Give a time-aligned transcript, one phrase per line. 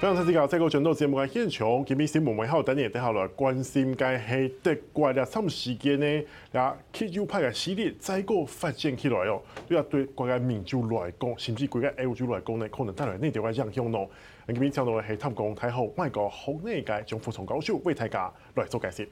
[0.00, 6.24] 非常谢谢各位观众节目嘅现场，今日新闻还有等你等下来关心嘅系德国嘅什么时间呢？
[6.52, 14.08] 啊，极右派嘅势力再个发展起来哦，对啊，对国家民主来讲，甚至国家 L 主来讲呢，可能带来呢条嘅影响咯。
[14.46, 19.08] 今日听到嘅系淡江大学外国好内界张富聪教授为大家来做解释。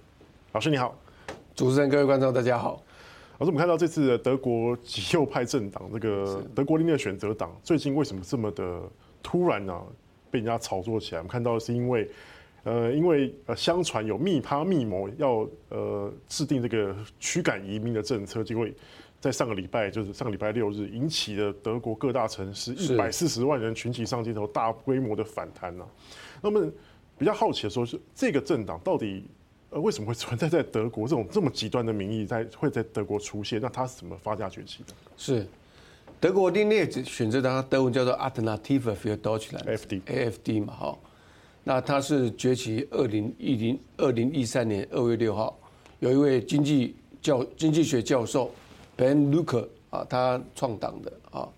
[0.52, 0.96] 老师你好，
[1.56, 2.80] 主持人各位观众大家好。
[3.38, 8.80] 老师，我们看到这次的德国极右派政党这个德国另类选择党，最近为什么这么的
[9.20, 9.82] 突然呢、啊？
[10.36, 12.06] 被人家炒作起来，我们看到是因为，
[12.62, 18.68] 呃，因为呃，相传有密趴密谋要呃制定这个驱赶移民的政策，结果
[19.18, 25.86] 在上个礼拜，就是上个礼拜六日，引起了德国各大城市一百四十万人群起上街头，大规模的反弹呐。
[26.42, 26.70] 那么
[27.16, 29.24] 比较好奇的说，是这个政党到底
[29.70, 31.08] 呃为什么会存在在德国？
[31.08, 33.58] 这种这么极端的民意在会在德国出现？
[33.58, 34.92] 那它是怎么发家崛起的？
[35.16, 35.46] 是。
[36.18, 40.98] 德国另类选择党，德文叫做 Alternative für Deutschland（AfD） 嘛，哈。
[41.62, 45.58] 那它是崛起二零一零二零一三年二月六号，
[45.98, 48.50] 有一位经济教经济学教授
[48.96, 51.48] Ben Lucke 啊，他创党的啊。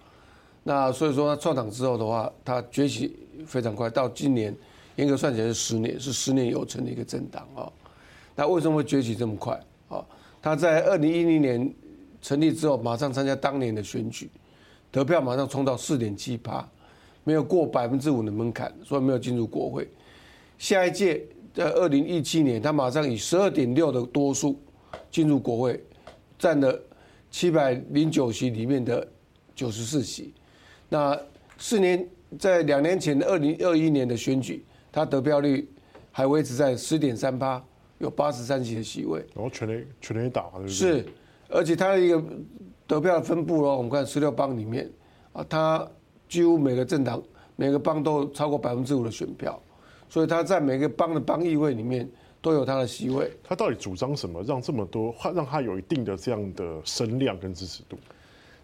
[0.64, 3.14] 那所以说他创党之后的话，他崛起
[3.46, 4.54] 非常快，到今年
[4.96, 7.70] 严格算起来是十年，是十年有成的一个政党啊。
[8.34, 10.04] 那为什么会崛起这么快啊？
[10.40, 11.74] 他在二零一零年
[12.20, 14.30] 成立之后，马上参加当年的选举。
[14.90, 16.66] 得票马上冲到四点七趴，
[17.22, 19.86] 没有过百分之五的门槛，所以没有进入国会。
[20.56, 24.58] 下一届在二零一七年，他马上以十二点六的多数
[25.10, 25.84] 进入国会，
[26.38, 26.80] 占了
[27.30, 29.06] 七百零九席里面的
[29.54, 30.32] 九十四席。
[30.88, 31.18] 那
[31.58, 32.08] 四年
[32.38, 35.68] 在两年前的二零二一年的选举，他得票率
[36.10, 37.62] 还维持在十点三趴，
[37.98, 39.20] 有八十三席的席位。
[39.34, 41.06] 然后全力全力打是，是，
[41.48, 42.22] 而且他的一个。
[42.88, 44.90] 得票的分布哦，我们看十六邦里面，
[45.34, 45.86] 啊，他
[46.26, 47.22] 几乎每个政党
[47.54, 49.60] 每个邦都超过百分之五的选票，
[50.08, 52.08] 所以他在每个邦的邦议会里面
[52.40, 53.30] 都有他的席位。
[53.44, 57.98] 他到底主张什么，让这么多，让他有一定的这样的声量跟支持度？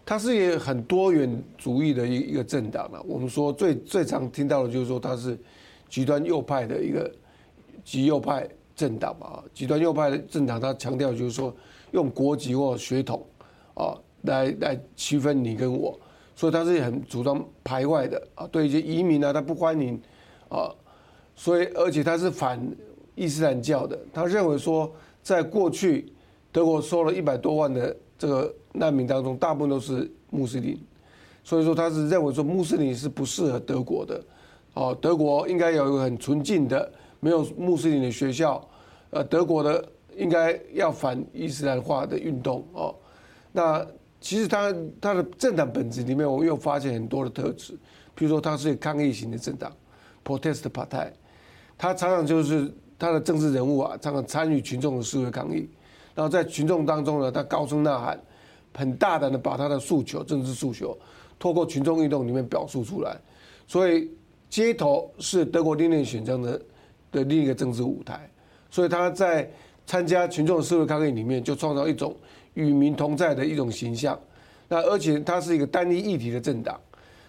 [0.03, 2.99] 他是一个很多元主义的一一个政党了。
[3.03, 5.37] 我们说最最常听到的就是说他是
[5.87, 7.11] 极端右派的一个
[7.83, 11.55] 极右派政党嘛，极端右派的政党，他强调就是说
[11.95, 13.25] 用国籍或血统
[13.73, 13.97] 啊。
[14.27, 15.95] 来来区分你跟我，
[16.35, 20.01] 所以他是很主张排外的啊，对一些移民啊，他不欢迎
[20.49, 20.73] 啊，
[21.35, 22.59] 所以而且他是反
[23.13, 24.91] 伊斯兰教的，他认为说，
[25.21, 26.11] 在过去
[26.51, 30.75] 德国收了一百多万的这个难民当中，大部分都是穆斯林，
[31.43, 34.23] 所以说他是认为说穆斯林是不适合德国的，
[34.73, 38.67] 哦，德国应该有一个很纯净的没有穆斯林的学校，
[39.11, 42.95] 呃，德国的应该要反伊斯兰化的运动哦，
[43.51, 43.85] 那。
[44.21, 47.77] 其实他他的政党本质里面，我又发现很多的特质，
[48.15, 49.71] 比如说他是抗议型的政党
[50.23, 51.13] ，protest party，
[51.77, 55.69] 他常常就是他的政治人物啊，常常参与群众的示威抗议，
[56.15, 58.19] 然后在群众当中呢，他高声呐喊，
[58.73, 60.97] 很大胆的把他的诉求、政治诉求，
[61.37, 63.15] 透过群众运动里面表述出来，
[63.67, 64.09] 所以
[64.49, 66.61] 街头是德国另类选择的
[67.11, 68.27] 的另一个政治舞台，
[68.71, 69.47] 所以他在
[69.85, 72.15] 参加群众的示威抗议里面，就创造一种。
[72.55, 74.17] 与民同在的一种形象，
[74.69, 76.79] 那而且它是一个单一议题的政党，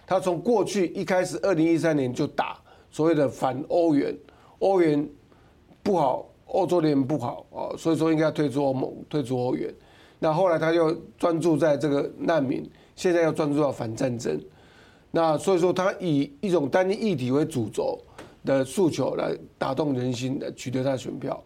[0.07, 2.57] 它从过去一开始，二零一三年就打
[2.93, 4.17] 所谓的反欧元，
[4.61, 5.05] 欧元
[5.83, 9.75] 不好，欧洲联盟不好啊，所以说应该退出欧盟，退出欧元。
[10.21, 14.41] 那后来他又专注在这个难民，现在又专注到反战争。
[15.11, 17.99] 那所以说他以一种单一议题为主轴
[18.45, 21.43] 的诉求来打动人心，来取得他的选票，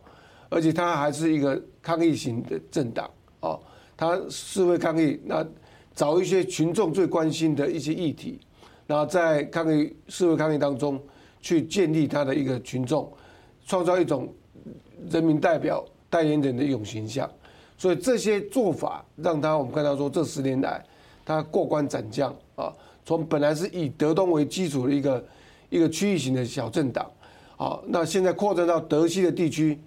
[0.50, 3.58] 而且他还是一个抗议型的政党哦。
[3.96, 5.46] 他示威抗议，那
[5.94, 8.38] 找一些群众最关心的一些议题，
[8.86, 10.98] 然后在抗议示威抗议当中
[11.40, 13.10] 去建立他的一个群众，
[13.66, 14.32] 创造一种
[15.10, 17.30] 人民代表代言人的一种形象。
[17.76, 20.82] 所以这些做法让他我们看到说，这十年来
[21.24, 22.72] 他过关斩将啊，
[23.04, 25.24] 从本来是以德东为基础的一个
[25.68, 27.10] 一个区域型的小政党
[27.56, 29.78] 啊，那现在扩展到德西的地区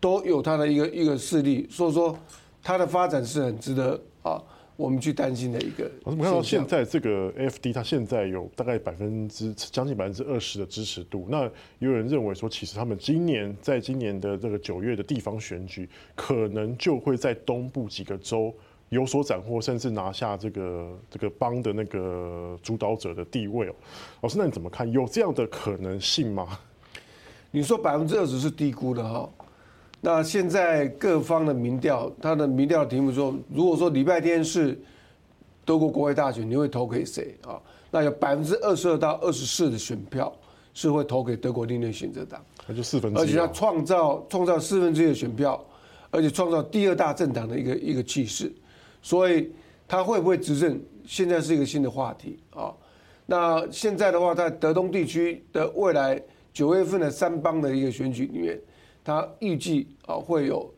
[0.00, 2.18] 都有他的一个一个势力，所以说。
[2.62, 4.38] 它的发展是很值得啊，
[4.76, 5.90] 我们去担心的一个。
[6.04, 11.26] 我们看到现在这个 AfD，它现在有大概百分之将近百分之二十的支持度。
[11.30, 18.54] 那也有人认为说，其实他们今年在今年的这个九月的地方选举，可能就会在东部几个州
[18.90, 23.74] 有所斩获，甚至拿下这个这个邦的那个主导者的地位哦。
[24.20, 24.92] 老师，那你怎么看？
[24.92, 26.58] 有这样的可能性吗？
[27.50, 29.26] 你说百分之二十是低估的哈。
[30.00, 34.80] 那现在各方的民调，他的民调题目说，如果说礼拜天是
[35.64, 37.60] 德国国会大选，你会投给谁啊？
[37.90, 40.32] 那有百分之二十二到二十四的选票
[40.72, 45.62] 是会投给德国另类选择党，那就四分之一，而且他创造创造四分之一的选票，
[46.10, 48.50] 而且创造第二大政党的一个一个气势，
[49.02, 49.50] 所以
[49.86, 52.72] 他会不会执政，现在是一个新的话题啊。
[53.26, 56.20] 那现在的话，在德东地区的未来
[56.52, 58.58] 九月份的三邦的一个选举里面，
[59.10, 60.72] 他预计啊会有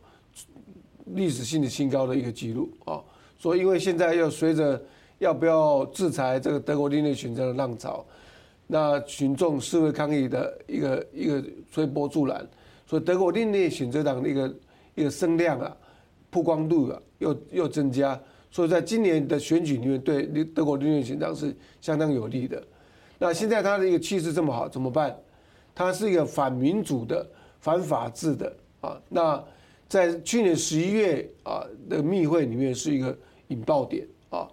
[1.07, 2.99] 历史性的新高的一个记录啊。
[3.39, 4.83] 所以因为现在要随着
[5.19, 8.05] 要不要制裁这个德国另类选择的浪潮，
[8.67, 12.47] 那群众示威抗议的一个一个推波助澜，
[12.87, 14.55] 所以德国另类选择党的一个
[14.95, 15.77] 一个声量啊、
[16.31, 18.19] 曝光度啊又又增加。
[18.51, 22.63] 所以在今年的选举里面，对德国另类选党是相当有利的。
[23.19, 25.17] 那现在他的一个气势这么好，怎么办？
[25.75, 27.27] 他是一个反民主的、
[27.63, 29.01] 反法治的啊。
[29.09, 29.43] 那
[29.89, 33.17] 在去年十一月啊的密会里面是一个
[33.49, 34.47] 引爆点啊。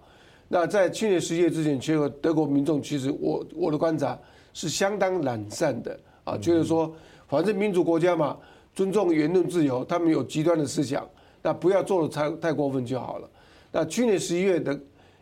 [0.48, 4.18] 那在去年十一月之前，其实德国民众其实我我的观察
[4.54, 6.92] 是相当懒散的啊，觉得说
[7.28, 8.36] 反正民主国家嘛，
[8.74, 11.08] 尊重言论自由，他们有极端的思想，
[11.42, 13.30] 那不要做的太太过分就好了。
[13.70, 14.76] 那去年十一月的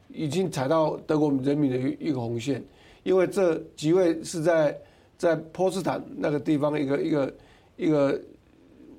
[0.08, 2.64] 已经踩到德国人民的一个红线，
[3.02, 4.75] 因为这几位是在
[5.19, 7.31] 在波茨坦那个地方一个一个
[7.78, 8.20] 一个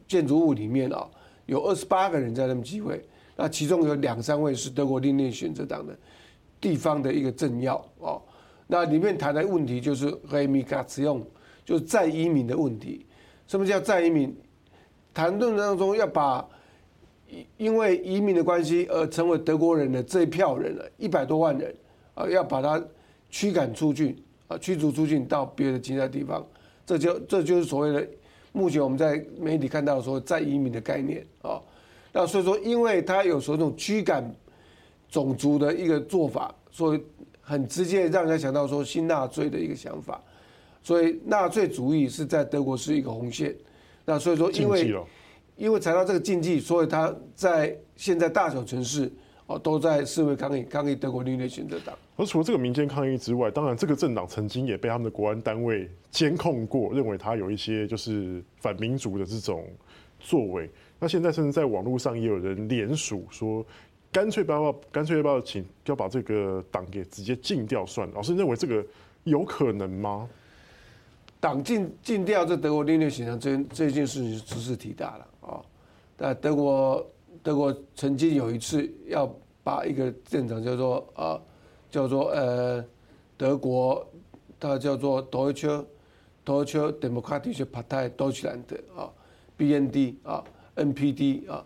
[0.08, 1.08] 建筑物里面啊，
[1.46, 3.00] 有二十八个人在那么集会，
[3.36, 5.96] 那其中有两三位是德国另类选择党的
[6.60, 8.18] 地方的一个政要啊，
[8.66, 11.22] 那里面谈的问题就是 remigration，
[11.64, 13.06] 就是再移民的问题。
[13.46, 14.36] 什么叫再移民？
[15.14, 16.44] 谈论当中要把。
[17.58, 21.72] 因为移民的关系而成为德国人的这一票人了，一百多万人
[22.16, 22.84] 啊，要把他
[23.30, 24.18] 驱赶出去
[24.48, 26.44] 啊，驱逐出去到别的其他地方，
[26.88, 28.08] 这就这就是所谓的
[28.52, 31.62] 目前我们在媒体看到说再移民的概念啊。
[32.12, 34.24] 那所以说，因为他有时候这种驱赶
[35.10, 37.04] 种族的一个做法，所以
[37.42, 40.22] 很直接让人家想到说新纳粹的一个想法，
[40.82, 43.56] 所以纳粹主义是在德国是一个红线。
[44.06, 44.96] 那所以说，因为。
[45.56, 49.12] 因为踩到这个禁忌，所以他在现在大小城市
[49.50, 51.98] 哦都在示威抗议，抗议德国另类选择党。
[52.16, 59.66] 而除了这个民间抗议之外，当然这个政党曾经也被他们的国安单位监控过，认为他有一些就是反民主的这种
[60.20, 60.70] 作为。
[61.00, 63.66] 那现在甚至在网络上也有人联署说，
[64.12, 68.14] 干脆不要，干脆要不要请要把这个党给直接禁掉算了。
[68.14, 68.86] 老师认为这个
[69.24, 70.30] 有可能吗？
[71.40, 75.28] 党禁禁掉这德国另类选择这这件事情兹事体大了。
[75.42, 75.62] 啊。
[76.18, 77.04] 但德国，
[77.42, 79.30] 德国曾经有一次要
[79.64, 81.40] 把一个政党叫做啊，
[81.90, 82.84] 叫做呃，
[83.38, 84.06] 德国，
[84.60, 85.86] 它叫做 Deutsche
[86.46, 88.64] Deutsche Demokratie Partei Deutschland
[88.96, 89.10] 啊
[89.58, 90.44] ，BND 啊
[90.76, 91.66] ，NPD 啊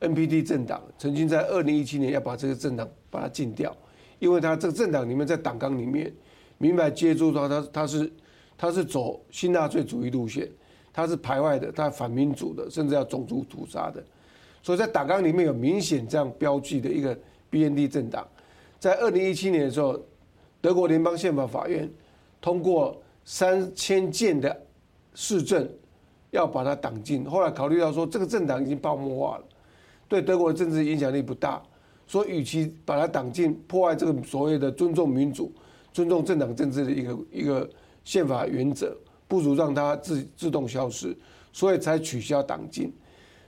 [0.00, 3.76] ，NPD 政党曾经在二零一七年要把这个政党把它禁掉，
[4.18, 6.12] 因为它这个政党里面在党纲里面
[6.58, 8.12] 明白接触到它它是
[8.56, 10.48] 它是走新纳粹主义路线。
[10.90, 14.04] 他是排外的，他反民主的，甚至要种族屠杀的，
[14.68, 17.18] 所以在党纲里面有明显这样标记的一个
[17.50, 18.28] BND 政党，
[18.78, 19.98] 在二零一七年的时候，
[20.60, 21.90] 德国联邦宪法法院
[22.38, 22.94] 通过
[23.24, 24.54] 三千件的
[25.14, 25.66] 市政，
[26.32, 27.24] 要把它党禁。
[27.24, 29.44] 后来考虑到说这个政党已经泡沫化了，
[30.06, 31.62] 对德国的政治影响力不大，
[32.06, 35.50] 所以与其把它党禁，破坏这个所谓的尊重民主、
[35.94, 37.66] 尊重政党政治的一个一个
[38.04, 38.94] 宪法原则。
[39.26, 41.16] 不如让它自自动消失，
[41.54, 42.92] 所以才取消党禁。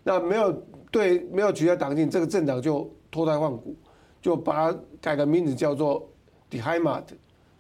[0.03, 0.53] 那没有
[0.91, 3.77] 对没有取消党禁，这个政党就脱胎换骨，
[4.21, 6.09] 就把它改个名字叫做
[6.51, 7.05] Die Heimat，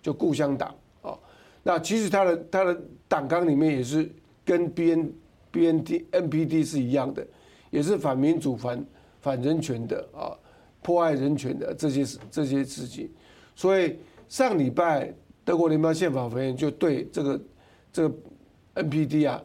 [0.02, 1.18] 就故乡党啊。
[1.62, 4.11] 那其实它的它的党纲里面也是
[4.44, 5.12] 跟 B N
[5.50, 7.26] B N D N P D 是一样的，
[7.70, 8.85] 也是反民主、反
[9.20, 10.37] 反人权的啊，
[10.82, 13.11] 破坏人权的这些这些事情。
[13.54, 15.12] 所以上礼拜
[15.44, 17.40] 德国联邦宪法法院就对这个。
[17.92, 18.14] 这个
[18.76, 19.42] NPD 啊，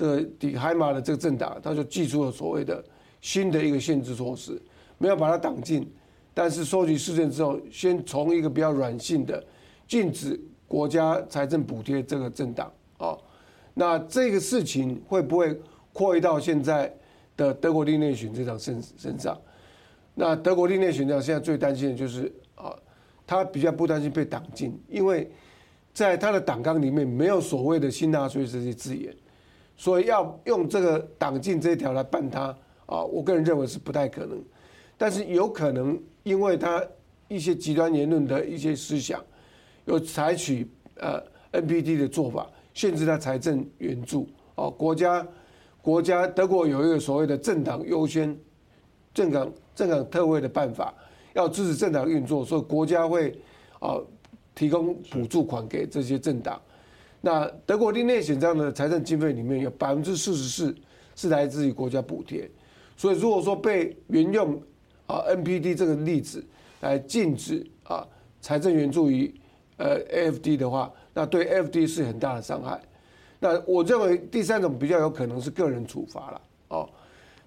[0.00, 2.82] 这个 Die Heimat 的这个政党，他就祭出了所谓的
[3.20, 4.58] 新的一个限制措施，
[4.96, 5.86] 没有把它党禁，
[6.32, 9.44] 但是收集事件之后，先从一个比较软性的
[9.86, 13.14] 禁止国家财政补贴这个政党啊，
[13.74, 15.54] 那这个事情会不会
[15.92, 16.90] 扩移到现在
[17.36, 19.38] 的德国另类选这党身身上？
[20.14, 22.74] 那德国另类选择党现在最担心的就是啊，
[23.26, 25.30] 他比较不担心被党禁，因为。
[25.92, 29.12] 在他的党纲里面没有所谓的新纳粹这些字眼，
[29.80, 34.38] 所以要用这个党禁这一条来办他啊，我个人认为是不太可能。
[34.98, 36.84] 但是有可能，因为他
[37.28, 39.24] 一些极端言论的一些思想，
[39.86, 41.18] 有采取呃
[41.52, 44.68] NPD 的做法，限制他财政援助啊。
[44.68, 45.26] 国家
[45.80, 48.38] 国家德国有一个所谓的政党优先、
[49.14, 50.92] 政党政党特惠的办法，
[51.32, 53.34] 要支持政党运作，所以国家会
[53.78, 53.98] 啊。
[54.52, 56.60] 提供补助款给这些政党，
[57.20, 60.74] 那德国的内险这样的财政经费里面有百分之四十四
[61.14, 62.50] 是来自于国家补贴，
[62.96, 64.60] 所以如果说被沿用
[65.06, 66.42] 啊 NPD 这个例子
[66.80, 68.06] 来禁止啊
[68.40, 69.32] 财政援助于
[69.76, 72.80] 呃 AFD 的话，那对 AFD 是很大的伤害。
[73.38, 76.88] 那我认为第三种比较有可能是个人处罚了哦，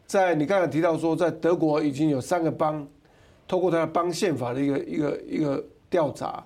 [0.06, 2.88] 在你刚才提到说，在德国已经有三个邦，
[3.48, 6.46] 透过他的邦宪法的一个一个一个调查，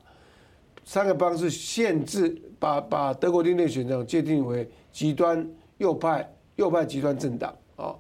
[0.86, 5.48] 三个邦是限制把把德国林内选项界定为极端
[5.78, 7.96] 右派右派极端政党啊，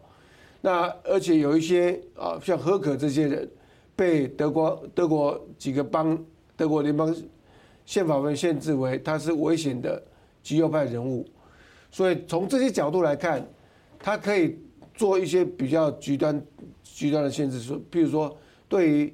[0.61, 3.49] 那而且有一些啊像何可这些人
[3.95, 6.17] 被德国德国几个邦
[6.55, 7.15] 德国联邦
[7.85, 10.01] 宪法会限制为他是危险的
[10.41, 11.27] 极右派人物。
[11.89, 13.47] 所以从这些角度来看，
[13.97, 14.57] 他可以
[14.93, 16.39] 做一些比较极端、
[16.83, 18.35] 极端的限制，说，譬如说，
[18.67, 19.13] 对于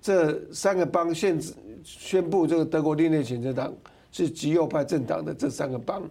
[0.00, 3.74] 这三个邦限制宣布这个德国另类选择党
[4.12, 6.08] 是极右派政党的这三个邦，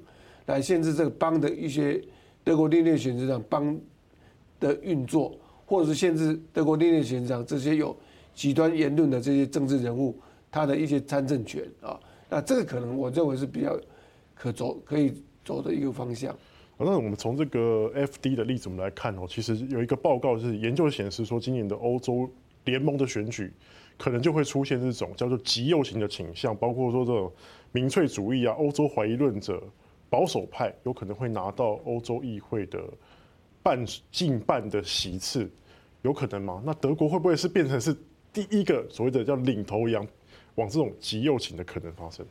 [0.47, 2.03] 来限制这个邦的一些
[2.43, 3.79] 德国另类选择党邦
[4.59, 5.33] 的运作，
[5.65, 7.95] 或者是限制德国另类选择党这些有
[8.35, 10.19] 极端言论的这些政治人物
[10.51, 11.97] 他的一些参政权啊，
[12.29, 13.79] 那这个可能我认为是比较
[14.35, 15.13] 可走可以。
[15.43, 16.37] 走的一个方向。
[16.77, 22.29] 那我们从这个 FD 的例子我们来看哦，其实有一个报告是研究显示说，今年的欧洲
[22.65, 23.51] 联盟的选举
[23.97, 27.33] 可能就会出现这种叫做极右型的倾向，包括说这种
[27.71, 29.61] 民粹主义啊、欧洲怀疑论者、
[30.09, 32.79] 保守派，有可能会拿到欧洲议会的
[33.63, 35.49] 半近半的席次，
[36.01, 36.61] 有可能吗？
[36.65, 37.95] 那德国会不会是变成是
[38.33, 40.05] 第一个所谓的叫领头羊，
[40.55, 42.25] 往这种极右倾的可能发生？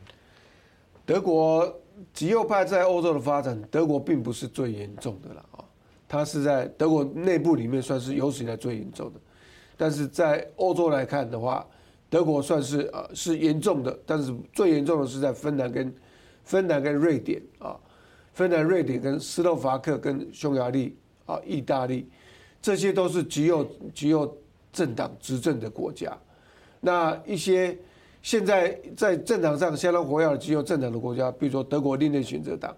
[1.05, 1.77] 德国。
[2.13, 5.63] 极右派在欧洲的发展，德国并不是最严重的了啊，
[6.07, 9.19] 它是在德国内部里面算是有史以来最严重的，
[9.77, 11.67] 但是在欧洲来看的话，
[12.11, 15.91] 德国算是啊是严重的，但是最严重的是在芬兰跟
[16.43, 17.75] 芬兰跟瑞典啊，
[18.33, 22.07] 芬兰、瑞典跟斯洛伐克跟匈牙利啊、意大利，
[22.61, 24.37] 这些都是极右极右
[24.71, 26.15] 政党执政的国家，
[26.81, 27.75] 那一些。
[28.23, 32.71] 现在在政党上相当活跃的极右政党的国家，比如说德国另类选择党，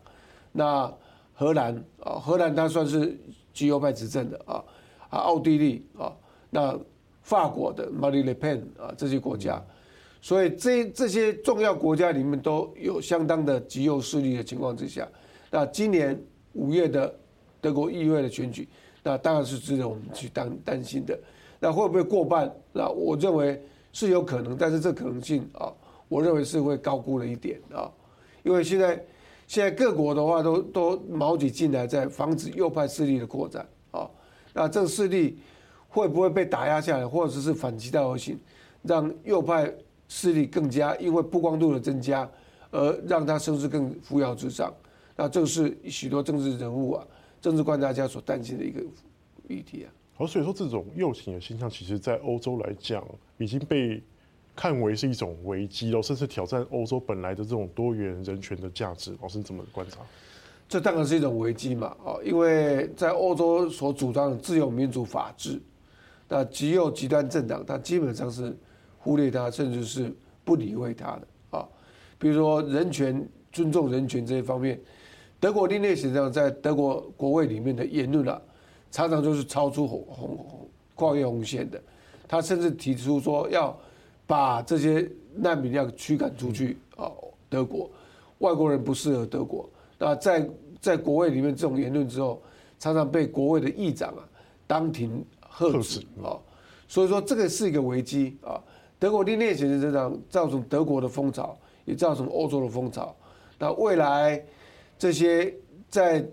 [0.53, 0.89] 那
[1.33, 3.13] 荷兰啊，荷兰它算是
[3.53, 4.63] 极右派执政的啊，
[5.09, 6.15] 啊，奥地利啊，
[6.49, 6.79] 那
[7.23, 9.59] 法国的 Marine Le Pen 啊这些国家，
[10.21, 15.07] 所以这这些重要国家里面都有相当的极右势力的情况之下，
[15.49, 16.21] 那今年
[16.53, 17.11] 五月的
[17.59, 18.69] 德国议会的选举，
[19.01, 21.19] 那当然是值得我们去担担心的。
[21.59, 22.53] 那会不会过半？
[22.71, 23.59] 那我认为。
[23.95, 25.71] 是有可能，但是这可能性啊，
[26.07, 27.87] 我认为是会高估了一点啊，
[28.41, 29.05] 因为现在
[29.45, 34.09] 现在各国的话都都卯起劲来在防止右派势力的扩展啊，
[34.51, 35.37] 那这个势力
[35.93, 38.35] 会不会被打压下来，或者是反其道而行，
[38.81, 39.71] 让右派
[40.07, 42.27] 势力更加因为曝光度的增加
[42.71, 44.73] 而让他声势更扶摇直上，
[45.15, 47.05] 那这是许多政治人物啊、
[47.39, 48.81] 政治观察家所担心的一个
[49.47, 49.93] 议题啊。
[50.15, 53.05] 好，所以说这种右倾的现象，其实在欧洲来讲，
[53.37, 54.01] 已经被
[54.55, 59.15] 看为是一种危机了，甚至挑战欧洲本来的这种多元人权的价值。
[59.21, 59.99] 老师你怎么观察？
[60.67, 65.61] 这当然是一种危机嘛，啊，因为在欧洲所主张的自由、民主、法治，
[66.27, 68.55] 那极右极端政党，他基本上是
[68.97, 70.13] 忽略他，甚至是
[70.43, 71.67] 不理会他的啊。
[72.17, 74.79] 比如说人权、尊重人权这一方面，
[75.39, 78.41] 德国林内实际上在德国国会里面的言论啊。
[78.91, 81.81] 常常就是超出红红跨越红线的，
[82.27, 83.75] 他甚至提出说要
[84.27, 87.11] 把这些难民要驱赶出去啊，
[87.49, 87.89] 德国
[88.37, 89.67] 外国人不适合德国。
[89.97, 90.47] 那在
[90.79, 92.39] 在国会里面这种言论之后，
[92.77, 94.23] 常常被国会的议长啊
[94.67, 96.33] 当庭呵斥啊，
[96.87, 98.59] 所以说这个是一个危机啊。
[98.97, 103.15] 德国的内选这样造成德国的风潮，也造成欧洲的风潮。
[103.59, 104.41] 那未来
[104.97, 105.53] 这些
[105.89, 106.25] 在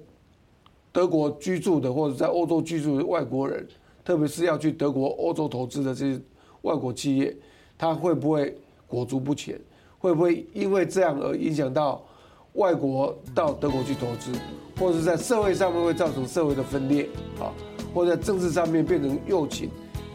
[0.93, 3.67] 德国居住的或者在欧洲居住的外国人，
[4.05, 6.21] 特别是要去德国、欧洲投资的这些
[6.63, 7.37] 外国企业，
[7.77, 9.61] 他会不会裹足不前？
[9.99, 12.03] 会不会因为这样而影响到
[12.55, 14.33] 外国到德国去投资，
[14.79, 17.09] 或者是在社会上面会造成社会的分裂
[17.39, 17.53] 啊，
[17.95, 19.71] 或者在政治上面变成右倾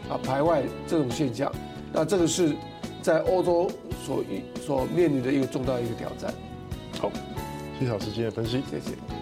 [0.08, 1.50] 啊排外这种现象？
[1.92, 2.54] 那这个是
[3.00, 3.70] 在欧洲
[4.04, 4.22] 所
[4.60, 6.34] 所面临的一个重大一个挑战。
[7.00, 7.10] 好，
[7.78, 9.15] 谢谢老师今天的分析，谢谢。